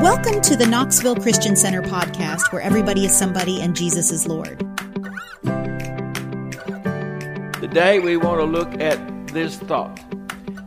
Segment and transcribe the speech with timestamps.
[0.00, 4.58] Welcome to the Knoxville Christian Center podcast, where everybody is somebody and Jesus is Lord.
[7.60, 10.00] Today we want to look at this thought.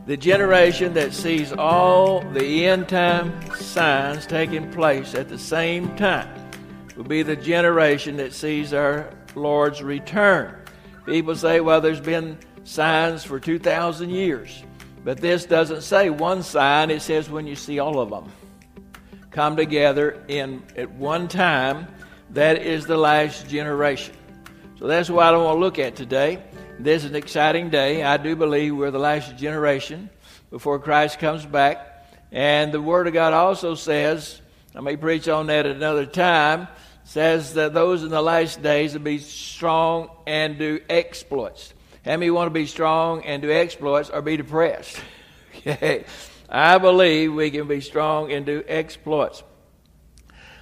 [0.06, 6.32] The generation that sees all the end time signs taking place at the same time
[6.96, 10.54] will be the generation that sees our Lord's return.
[11.06, 14.62] People say, well, there's been signs for 2,000 years.
[15.02, 18.30] But this doesn't say one sign, it says when you see all of them
[19.34, 21.88] come together in at one time,
[22.30, 24.14] that is the last generation.
[24.78, 26.42] So that's what I want to look at today.
[26.78, 28.04] This is an exciting day.
[28.04, 30.08] I do believe we're the last generation
[30.50, 32.06] before Christ comes back.
[32.30, 34.40] And the Word of God also says,
[34.74, 36.68] I may preach on that at another time,
[37.02, 41.74] says that those in the last days will be strong and do exploits.
[42.04, 45.00] How many want to be strong and do exploits or be depressed?
[45.58, 46.04] okay.
[46.54, 49.42] I believe we can be strong and do exploits.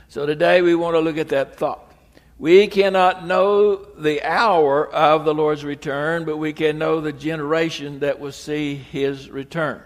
[0.09, 1.93] So today we want to look at that thought.
[2.39, 7.99] We cannot know the hour of the Lord's return, but we can know the generation
[7.99, 9.83] that will see his return.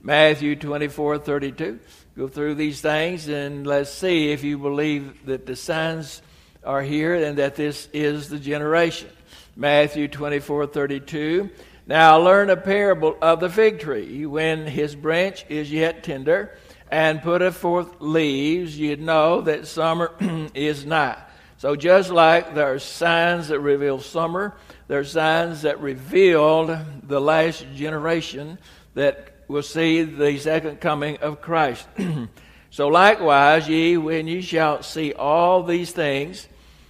[0.00, 1.80] Matthew 24 32.
[2.16, 6.22] Go through these things and let's see if you believe that the signs
[6.64, 9.10] are here and that this is the generation.
[9.54, 11.50] Matthew 24 32.
[11.92, 14.24] Now learn a parable of the fig tree.
[14.24, 16.56] When his branch is yet tender
[16.90, 20.10] and putteth forth leaves, you know that summer
[20.54, 21.22] is nigh.
[21.58, 24.54] So, just like there are signs that reveal summer,
[24.88, 28.56] there are signs that reveal the last generation
[28.94, 31.86] that will see the second coming of Christ.
[32.70, 36.48] so, likewise, ye, when ye shall see all these things,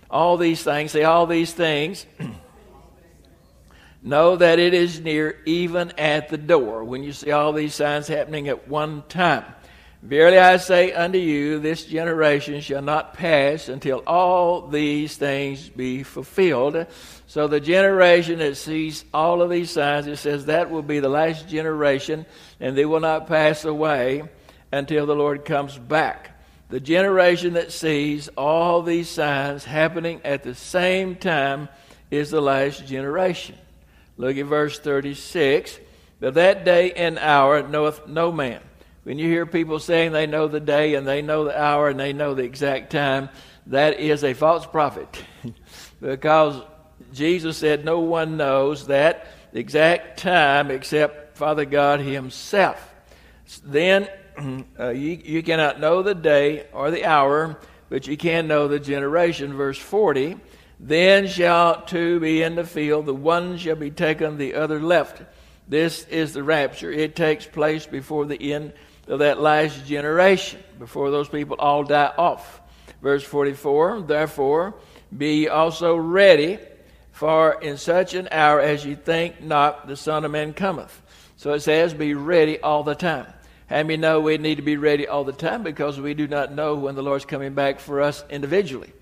[0.08, 2.06] all these things, see all these things,
[4.02, 8.08] know that it is near, even at the door, when you see all these signs
[8.08, 9.44] happening at one time.
[10.02, 16.02] Verily I say unto you, this generation shall not pass until all these things be
[16.02, 16.88] fulfilled.
[17.28, 21.08] So the generation that sees all of these signs, it says that will be the
[21.08, 22.26] last generation,
[22.58, 24.24] and they will not pass away
[24.72, 26.30] until the Lord comes back.
[26.68, 31.68] The generation that sees all these signs happening at the same time
[32.10, 33.56] is the last generation.
[34.22, 35.80] Look at verse 36.
[36.20, 38.60] But that day and hour knoweth no man
[39.04, 41.98] when you hear people saying they know the day and they know the hour and
[41.98, 43.28] they know the exact time,
[43.66, 45.24] that is a false prophet.
[46.00, 46.60] because
[47.12, 52.94] Jesus said no one knows that exact time except Father God Himself.
[53.64, 54.08] Then
[54.78, 57.58] uh, you, you cannot know the day or the hour,
[57.88, 59.52] but you can know the generation.
[59.54, 60.36] Verse 40
[60.84, 65.22] Then shall two be in the field, the one shall be taken, the other left.
[65.68, 66.90] This is the rapture.
[66.90, 68.72] It takes place before the end
[69.06, 72.60] of that last generation before those people all die off.
[73.00, 74.74] Verse 44 Therefore,
[75.16, 76.58] be also ready,
[77.12, 81.00] for in such an hour as ye think not, the Son of Man cometh.
[81.36, 83.26] So it says, Be ready all the time.
[83.68, 86.52] How many know we need to be ready all the time because we do not
[86.52, 88.92] know when the Lord's coming back for us individually?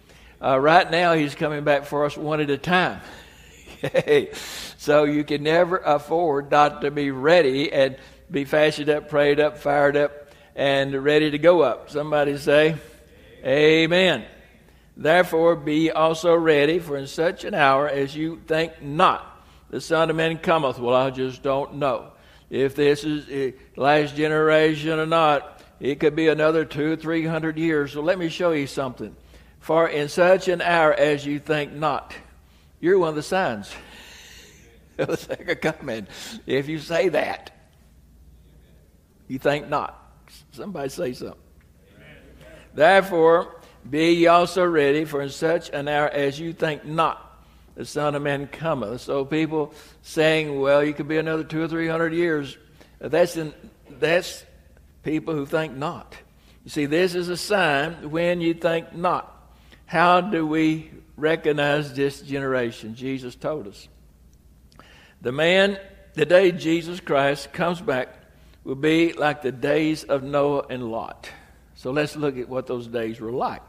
[0.42, 3.00] Uh, right now, He's coming back for us one at a time.
[4.78, 7.96] so you can never afford not to be ready and
[8.30, 10.12] be fashioned up, prayed up, fired up,
[10.54, 11.90] and ready to go up.
[11.90, 12.76] Somebody say,
[13.44, 14.24] Amen.
[14.96, 20.10] Therefore, be also ready, for in such an hour as you think not, the Son
[20.10, 20.78] of Man cometh.
[20.78, 22.12] Well, I just don't know
[22.50, 25.62] if this is the last generation or not.
[25.80, 27.92] It could be another two, three hundred years.
[27.92, 29.16] So let me show you something.
[29.60, 32.14] For in such an hour as you think not,
[32.80, 33.72] you're one of the signs
[34.98, 36.06] of the second coming.
[36.46, 37.50] If you say that.
[39.28, 39.96] You think not.
[40.50, 41.38] Somebody say something.
[41.94, 42.16] Amen.
[42.74, 47.44] Therefore, be ye also ready, for in such an hour as you think not,
[47.76, 49.02] the Son of Man cometh.
[49.02, 49.72] So people
[50.02, 52.58] saying, well, you could be another two or three hundred years.
[52.98, 53.54] That's, in,
[53.88, 54.44] that's
[55.02, 56.16] people who think not.
[56.64, 59.36] You see, this is a sign when you think not.
[59.90, 62.94] How do we recognize this generation?
[62.94, 63.88] Jesus told us.
[65.20, 65.80] The man,
[66.14, 68.14] the day Jesus Christ comes back,
[68.62, 71.28] will be like the days of Noah and Lot.
[71.74, 73.64] So let's look at what those days were like.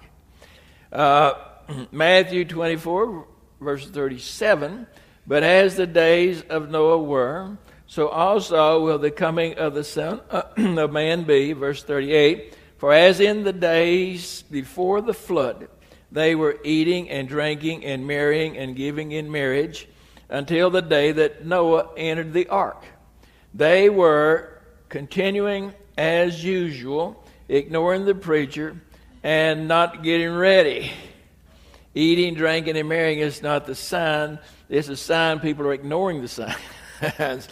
[0.92, 1.34] Uh,
[1.92, 3.26] Matthew 24,
[3.60, 4.86] verse 37
[5.26, 7.58] But as the days of Noah were,
[7.88, 11.54] so also will the coming of the Son of Man be.
[11.54, 15.68] Verse 38 For as in the days before the flood,
[16.12, 19.88] they were eating and drinking and marrying and giving in marriage
[20.30, 22.84] until the day that Noah entered the ark.
[23.54, 28.82] They were continuing as usual, ignoring the preacher,
[29.24, 30.92] and not getting ready.
[31.94, 34.40] Eating, drinking, and marrying is not the sign.
[34.70, 36.28] It's a sign people are ignoring the
[37.18, 37.48] signs,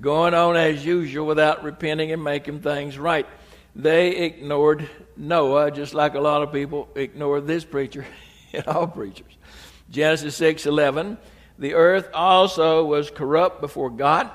[0.00, 3.26] going on as usual without repenting and making things right.
[3.74, 8.04] They ignored Noah just like a lot of people ignore this preacher
[8.52, 9.36] and all preachers.
[9.90, 11.16] Genesis 6:11
[11.58, 14.30] The earth also was corrupt before God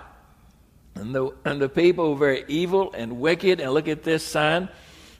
[0.95, 4.69] and the, and the people were very evil and wicked and look at this sign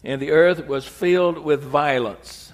[0.04, 2.54] and the earth was filled with violence.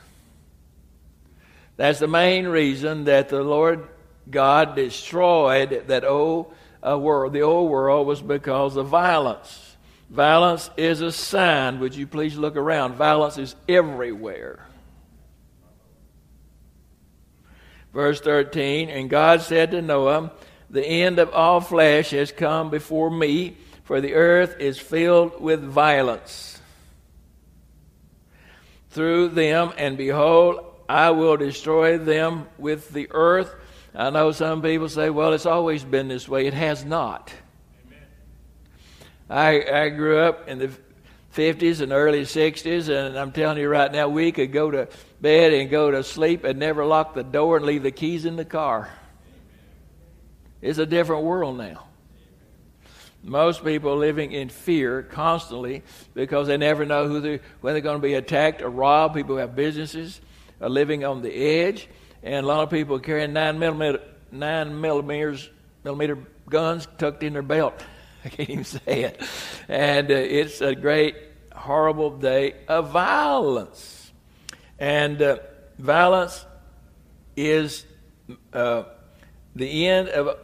[1.75, 3.87] That's the main reason that the Lord
[4.29, 6.53] God destroyed that old
[6.85, 7.33] uh, world.
[7.33, 9.72] The old world was because of violence.
[10.09, 11.79] Violence is a sign.
[11.79, 12.95] Would you please look around?
[12.95, 14.67] Violence is everywhere.
[17.93, 20.31] Verse 13 And God said to Noah,
[20.69, 25.63] The end of all flesh has come before me, for the earth is filled with
[25.63, 26.53] violence
[28.93, 33.53] through them, and behold, I will destroy them with the earth.
[33.95, 36.45] I know some people say, well, it's always been this way.
[36.45, 37.33] It has not.
[39.33, 40.69] I, I grew up in the
[41.35, 44.87] 50s and early 60s, and I'm telling you right now, we could go to
[45.21, 48.35] bed and go to sleep and never lock the door and leave the keys in
[48.35, 48.91] the car.
[50.61, 51.87] It's a different world now.
[53.23, 55.81] Most people living in fear constantly
[56.13, 59.15] because they never know who they when they're going to be attacked or robbed.
[59.15, 60.21] People who have businesses
[60.61, 61.87] are living on the edge,
[62.21, 63.99] and a lot of people carrying nine millimeter
[64.31, 65.49] nine millimeters
[65.83, 66.19] millimeter
[66.49, 67.81] guns tucked in their belt.
[68.25, 69.21] I can't even say it.
[69.67, 71.15] And uh, it's a great,
[71.53, 74.11] horrible day of violence.
[74.79, 75.37] And uh,
[75.77, 76.45] violence
[77.35, 77.85] is
[78.53, 78.83] uh,
[79.55, 80.37] the end of,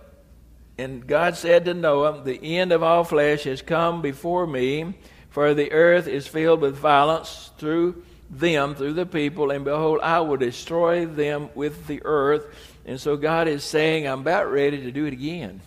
[0.78, 4.96] and God said to Noah, The end of all flesh has come before me,
[5.30, 10.20] for the earth is filled with violence through them, through the people, and behold, I
[10.20, 12.46] will destroy them with the earth.
[12.86, 15.62] And so God is saying, I'm about ready to do it again.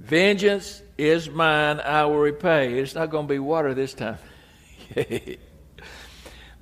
[0.00, 2.78] Vengeance is mine, I will repay.
[2.78, 4.16] It's not going to be water this time.
[4.94, 5.36] the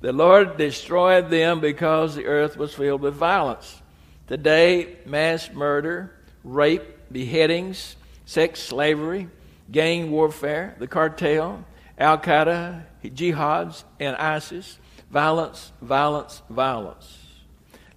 [0.01, 3.81] Lord destroyed them because the earth was filled with violence.
[4.27, 6.13] Today, mass murder,
[6.43, 6.83] rape,
[7.13, 7.95] beheadings,
[8.25, 9.29] sex slavery,
[9.71, 11.63] gang warfare, the cartel,
[11.97, 14.77] Al Qaeda, jihads, and ISIS.
[15.09, 17.17] Violence, violence, violence.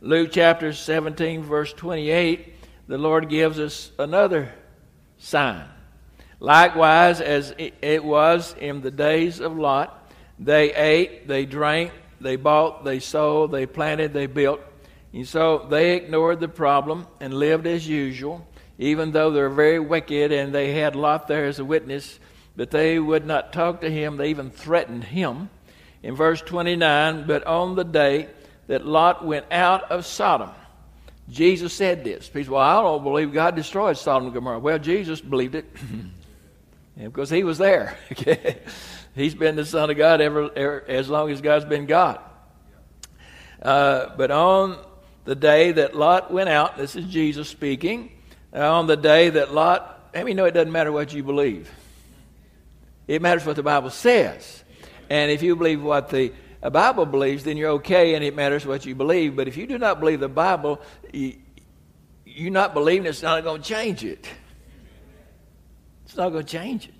[0.00, 2.54] Luke chapter 17, verse 28,
[2.86, 4.52] the Lord gives us another
[5.22, 5.64] sign.
[6.40, 12.84] Likewise, as it was in the days of Lot, they ate, they drank, they bought,
[12.84, 14.60] they sold, they planted, they built.
[15.12, 18.44] And so they ignored the problem and lived as usual,
[18.78, 22.18] even though they're very wicked and they had Lot there as a witness,
[22.56, 24.16] but they would not talk to him.
[24.16, 25.50] They even threatened him.
[26.02, 28.28] In verse 29, but on the day
[28.66, 30.50] that Lot went out of Sodom,
[31.28, 32.28] Jesus said this.
[32.28, 34.58] People, well, I don't believe God destroyed Sodom and Gomorrah.
[34.58, 35.66] Well, Jesus believed it
[36.96, 37.96] because he was there.
[39.14, 42.18] He's been the Son of God ever, ever, as long as God's been God.
[43.60, 44.84] Uh, but on
[45.24, 48.10] the day that Lot went out, this is Jesus speaking,
[48.54, 51.70] uh, on the day that Lot, let me know it doesn't matter what you believe.
[53.06, 54.64] It matters what the Bible says.
[55.10, 56.32] And if you believe what the
[56.62, 59.34] a Bible believes, then you're okay and it matters what you believe.
[59.34, 60.80] But if you do not believe the Bible,
[61.12, 61.34] you,
[62.24, 64.28] you're not believing it's not going to change it.
[66.04, 66.94] It's not going to change it.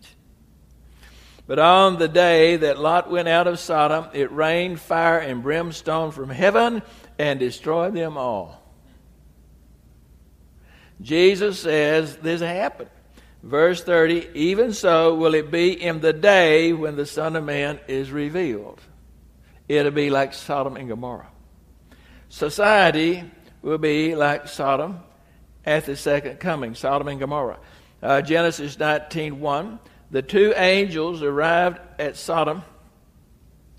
[1.47, 6.11] But on the day that Lot went out of Sodom, it rained fire and brimstone
[6.11, 6.83] from heaven
[7.19, 8.61] and destroyed them all.
[11.01, 12.91] Jesus says this happened.
[13.43, 17.79] Verse 30 Even so will it be in the day when the Son of Man
[17.87, 18.81] is revealed
[19.73, 21.29] it'll be like Sodom and Gomorrah.
[22.29, 23.25] Society
[23.63, 25.01] will be like Sodom
[25.65, 27.59] at the second coming, Sodom and Gomorrah.
[28.03, 29.79] Uh, Genesis 19:1.
[30.11, 32.63] The two angels arrived at Sodom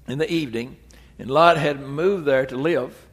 [0.07, 0.77] in the evening,
[1.19, 3.07] and Lot had moved there to live,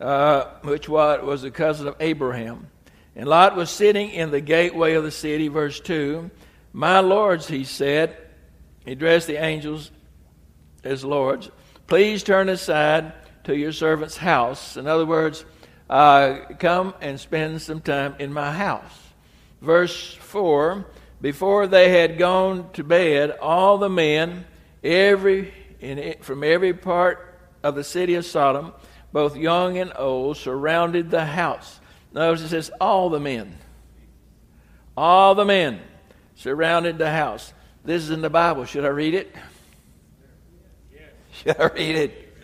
[0.00, 2.68] uh, which was a cousin of Abraham.
[3.16, 6.30] And Lot was sitting in the gateway of the city, verse 2.
[6.72, 8.16] My lords, he said,
[8.84, 9.90] he addressed the angels
[10.84, 11.50] as lords.
[11.86, 13.12] Please turn aside
[13.44, 14.76] to your servant's house.
[14.76, 15.44] In other words,
[15.90, 18.98] uh, come and spend some time in my house.
[19.60, 20.86] Verse 4
[21.20, 24.46] Before they had gone to bed, all the men
[24.82, 28.72] every, in, from every part of the city of Sodom,
[29.12, 31.80] both young and old, surrounded the house.
[32.12, 33.58] Notice it says, all the men.
[34.96, 35.80] All the men
[36.34, 37.52] surrounded the house.
[37.84, 38.64] This is in the Bible.
[38.64, 39.34] Should I read it?
[41.42, 42.36] Should I read it?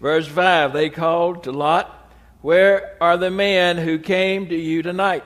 [0.00, 5.24] Verse 5 They called to Lot, Where are the men who came to you tonight?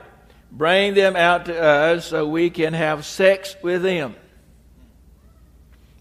[0.51, 4.15] Bring them out to us so we can have sex with them.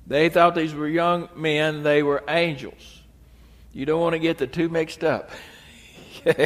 [0.06, 3.02] They thought these were young men, they were angels.
[3.72, 5.30] You don't want to get the two mixed up.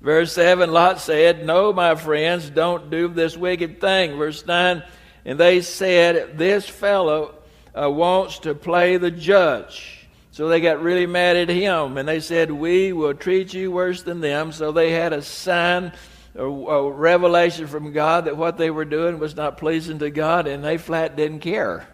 [0.00, 4.16] Verse 7 Lot said, No, my friends, don't do this wicked thing.
[4.16, 4.82] Verse 9
[5.24, 7.34] And they said, This fellow
[7.74, 10.08] uh, wants to play the judge.
[10.32, 14.02] So they got really mad at him and they said, We will treat you worse
[14.02, 14.52] than them.
[14.52, 15.92] So they had a sign,
[16.34, 20.46] a, a revelation from God that what they were doing was not pleasing to God
[20.46, 21.86] and they flat didn't care.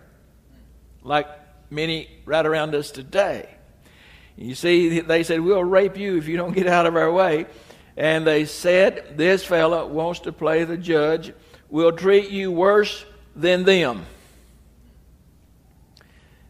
[1.03, 1.29] Like
[1.71, 3.49] many right around us today.
[4.37, 7.47] You see, they said, We'll rape you if you don't get out of our way.
[7.97, 11.33] And they said, This fellow wants to play the judge.
[11.71, 13.05] We'll treat you worse
[13.35, 14.05] than them.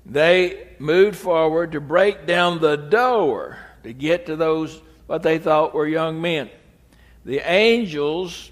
[0.09, 5.75] They moved forward to break down the door to get to those what they thought
[5.75, 6.49] were young men.
[7.25, 8.51] The angels,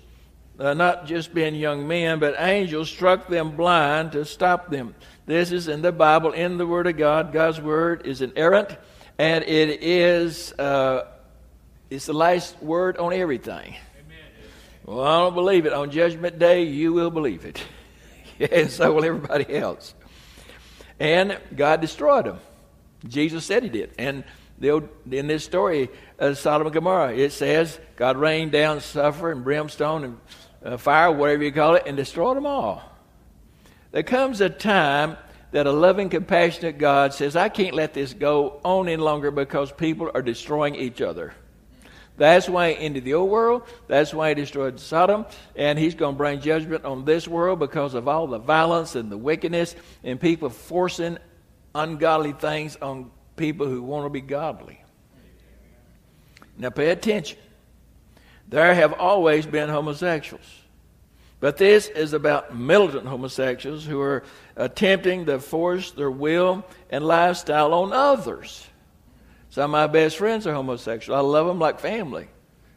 [0.58, 4.94] uh, not just being young men, but angels struck them blind to stop them.
[5.26, 7.32] This is in the Bible, in the Word of God.
[7.32, 8.76] God's Word is inerrant,
[9.16, 11.06] and it is uh,
[11.90, 13.76] it's the last word on everything.
[13.96, 14.18] Amen.
[14.84, 15.72] Well, I don't believe it.
[15.72, 17.62] On Judgment Day, you will believe it.
[18.52, 19.94] and so will everybody else.
[20.98, 22.38] And God destroyed them.
[23.06, 23.92] Jesus said he did.
[23.98, 24.24] And
[24.60, 30.04] in this story of Sodom and Gomorrah, it says God rained down sulfur and brimstone
[30.04, 30.20] and
[30.64, 32.82] uh, fire, whatever you call it, and destroyed them all.
[33.90, 35.16] There comes a time
[35.50, 39.70] that a loving, compassionate God says, I can't let this go on any longer because
[39.70, 41.34] people are destroying each other.
[42.16, 43.62] That's why he into the old world.
[43.88, 45.26] That's why he destroyed Sodom.
[45.56, 49.10] And he's going to bring judgment on this world because of all the violence and
[49.10, 51.18] the wickedness and people forcing
[51.74, 54.80] ungodly things on people who want to be godly.
[56.56, 57.38] Now pay attention.
[58.48, 60.46] There have always been homosexuals.
[61.40, 64.22] But this is about militant homosexuals who are
[64.56, 68.66] attempting to force their will and lifestyle on others.
[69.54, 71.16] Some of my best friends are homosexual.
[71.16, 72.26] I love them like family.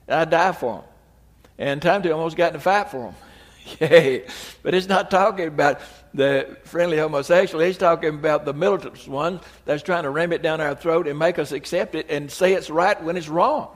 [0.08, 0.84] I die for them.
[1.58, 3.16] And time to almost got in a fight for them.
[3.92, 4.28] Yay.
[4.62, 5.82] But it's not talking about
[6.14, 7.66] the friendly homosexual.
[7.66, 11.18] He's talking about the militant ones that's trying to ram it down our throat and
[11.18, 13.76] make us accept it and say it's right when it's wrong.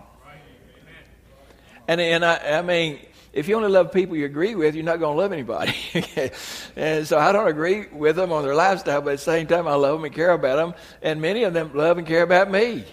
[1.87, 2.99] And, and I, I mean,
[3.33, 5.73] if you only love people you agree with, you're not going to love anybody.
[6.75, 9.67] and so I don't agree with them on their lifestyle, but at the same time,
[9.67, 10.73] I love them and care about them.
[11.01, 12.83] And many of them love and care about me.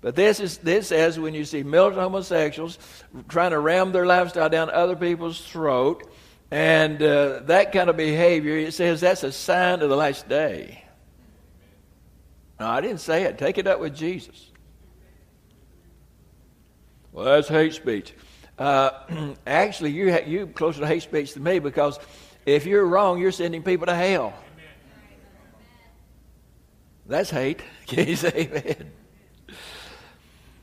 [0.00, 2.76] But this is this says when you see militant homosexuals
[3.28, 6.12] trying to ram their lifestyle down other people's throat,
[6.50, 10.84] and uh, that kind of behavior, it says that's a sign of the last day.
[12.58, 13.38] No, I didn't say it.
[13.38, 14.50] Take it up with Jesus.
[17.12, 18.12] Well, that's hate speech.
[18.58, 21.98] Uh, actually, you ha- you closer to hate speech than me because
[22.46, 24.34] if you're wrong, you're sending people to hell.
[27.06, 27.62] That's hate.
[27.86, 28.92] Can you say amen?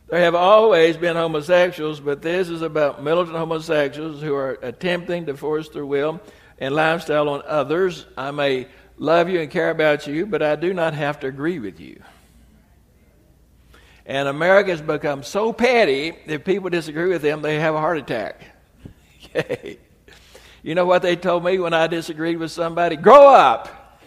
[0.08, 5.38] There have always been homosexuals, but this is about militant homosexuals who are attempting to
[5.38, 6.20] force their will
[6.58, 8.08] and lifestyle on others.
[8.18, 8.68] I may
[8.98, 12.02] love you and care about you, but I do not have to agree with you.
[14.10, 18.00] And America has become so petty, if people disagree with them, they have a heart
[18.00, 18.44] attack.
[20.64, 22.96] you know what they told me when I disagreed with somebody?
[22.96, 24.02] Grow up.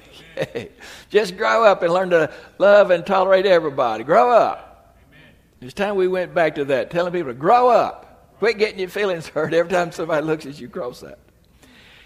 [1.11, 4.03] Just grow up and learn to love and tolerate everybody.
[4.03, 4.99] Grow up.
[5.09, 5.35] Amen.
[5.61, 8.35] It's time we went back to that, telling people to grow up.
[8.41, 11.21] Quit getting your feelings hurt every time somebody looks at you cross that.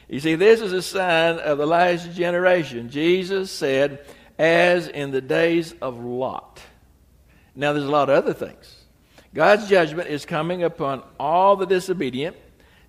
[0.06, 2.90] You see, this is a sign of the last generation.
[2.90, 4.04] Jesus said,
[4.38, 6.60] as in the days of Lot.
[7.56, 8.76] Now, there's a lot of other things.
[9.34, 12.36] God's judgment is coming upon all the disobedient.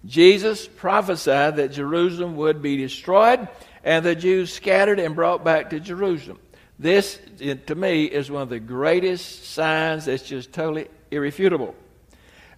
[0.06, 3.48] Jesus prophesied that Jerusalem would be destroyed
[3.84, 6.40] and the Jews scattered and brought back to Jerusalem.
[6.80, 11.74] This, to me, is one of the greatest signs that's just totally irrefutable.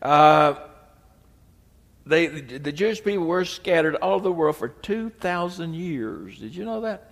[0.02, 0.56] Uh,
[2.06, 6.40] they, the Jewish people were scattered all over the world for 2,000 years.
[6.40, 7.12] Did you know that?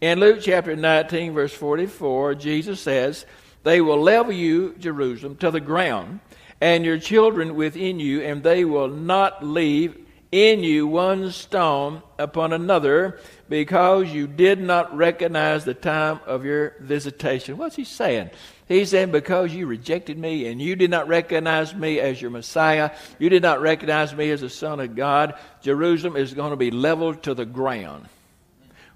[0.00, 3.26] In Luke chapter 19, verse 44, Jesus says,
[3.64, 6.20] they will level you, Jerusalem, to the ground,
[6.60, 9.96] and your children within you, and they will not leave
[10.30, 16.74] in you one stone upon another because you did not recognize the time of your
[16.80, 17.56] visitation.
[17.56, 18.30] What's he saying?
[18.66, 22.90] He's saying, because you rejected me and you did not recognize me as your Messiah,
[23.18, 26.70] you did not recognize me as the Son of God, Jerusalem is going to be
[26.70, 28.06] leveled to the ground.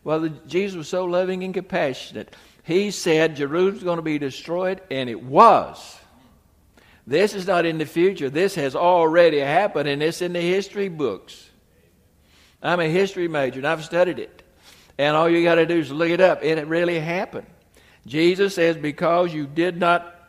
[0.05, 2.35] Well, Jesus was so loving and compassionate.
[2.63, 5.99] He said Jerusalem's going to be destroyed, and it was.
[7.07, 8.31] This is not in the future.
[8.31, 11.51] This has already happened, and it's in the history books.
[12.63, 14.43] I'm a history major, and I've studied it.
[14.99, 16.41] And all you got to do is look it up.
[16.43, 17.47] And it really happened.
[18.07, 20.22] Jesus says, Because you did not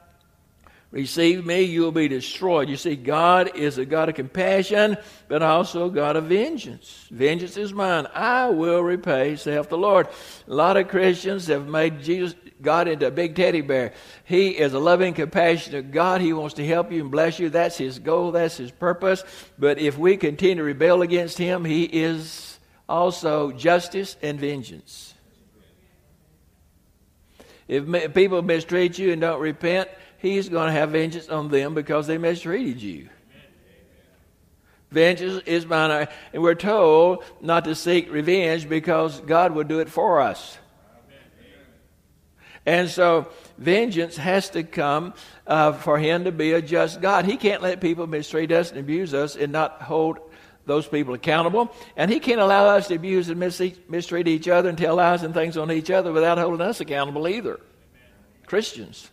[0.93, 2.69] receive me, you will be destroyed.
[2.69, 4.95] You see, God is a God of compassion,
[5.27, 7.07] but also a God of vengeance.
[7.09, 8.05] Vengeance is mine.
[8.13, 10.07] I will repay, saith the Lord.
[10.47, 13.93] A lot of Christians have made Jesus, God into a big teddy bear.
[14.23, 16.21] He is a loving, compassionate God.
[16.21, 17.49] He wants to help you and bless you.
[17.49, 19.23] That's His goal, that's His purpose.
[19.57, 25.15] But if we continue to rebel against Him, He is also justice and vengeance.
[27.67, 29.89] If people mistreat you and don't repent,
[30.23, 33.09] He's going to have vengeance on them because they mistreated you.
[34.89, 36.07] Vengeance is mine.
[36.31, 40.57] And we're told not to seek revenge because God will do it for us.
[42.65, 43.27] And so
[43.57, 45.13] vengeance has to come
[45.45, 47.25] uh, for Him to be a just God.
[47.25, 50.19] He can't let people mistreat us and abuse us and not hold
[50.65, 51.69] those people accountable.
[51.97, 55.33] And He can't allow us to abuse and mistreat each other and tell lies and
[55.33, 57.59] things on each other without holding us accountable either.
[58.45, 59.09] Christians.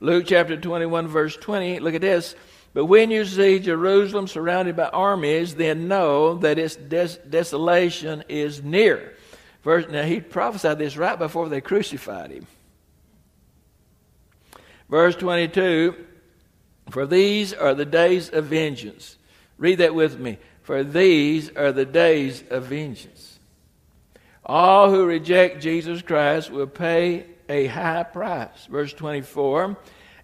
[0.00, 2.34] Luke chapter 21, verse 20, look at this.
[2.72, 8.62] But when you see Jerusalem surrounded by armies, then know that its des- desolation is
[8.62, 9.14] near.
[9.62, 12.46] Verse, now, he prophesied this right before they crucified him.
[14.90, 15.94] Verse 22
[16.90, 19.16] For these are the days of vengeance
[19.58, 20.38] Read that with me.
[20.62, 23.38] For these are the days of vengeance.
[24.44, 28.66] All who reject Jesus Christ will pay a high price.
[28.66, 29.76] Verse 24.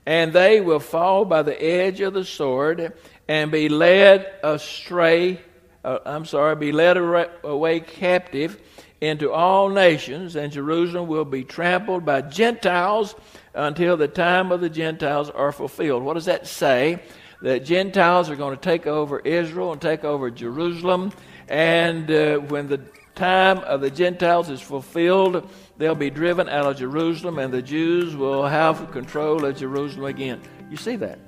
[0.06, 2.92] And they will fall by the edge of the sword
[3.28, 5.40] and be led astray.
[5.84, 8.60] Uh, I'm sorry, be led away captive
[9.00, 13.14] into all nations, and Jerusalem will be trampled by Gentiles
[13.54, 16.02] until the time of the Gentiles are fulfilled.
[16.02, 17.00] What does that say?
[17.42, 21.12] that Gentiles are going to take over Israel and take over Jerusalem.
[21.48, 22.78] And uh, when the
[23.14, 25.48] time of the Gentiles is fulfilled,
[25.80, 30.42] they'll be driven out of Jerusalem, and the Jews will have control of Jerusalem again.
[30.70, 31.18] You see that?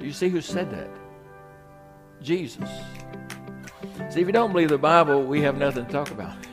[0.00, 0.88] You see who said that?
[2.20, 2.68] Jesus.
[4.10, 6.36] See, if you don't believe the Bible, we have nothing to talk about.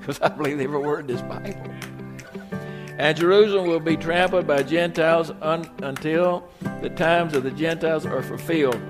[0.00, 1.62] Because I believe every word in this Bible.
[2.96, 6.48] And Jerusalem will be trampled by Gentiles un- until
[6.80, 8.80] the times of the Gentiles are fulfilled.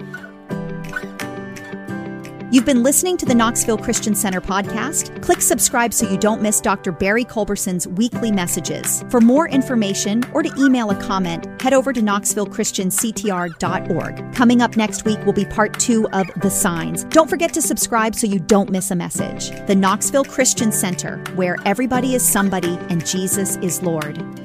[2.52, 5.22] You've been listening to the Knoxville Christian Center podcast.
[5.22, 6.90] Click subscribe so you don't miss Dr.
[6.90, 9.04] Barry Culberson's weekly messages.
[9.08, 14.34] For more information or to email a comment, head over to knoxvillechristianctr.org.
[14.34, 17.04] Coming up next week will be part two of The Signs.
[17.04, 19.50] Don't forget to subscribe so you don't miss a message.
[19.68, 24.39] The Knoxville Christian Center, where everybody is somebody and Jesus is Lord.